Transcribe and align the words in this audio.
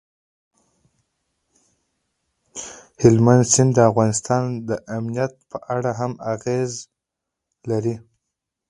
هلمند 3.01 3.43
سیند 3.51 3.71
د 3.75 3.79
افغانستان 3.91 4.43
د 4.69 4.71
امنیت 4.97 5.33
په 5.49 5.57
اړه 5.75 5.91
هم 5.99 6.11
اغېز 6.33 6.71
لري. 7.69 7.95